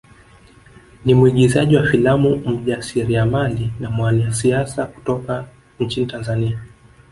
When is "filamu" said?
1.87-2.35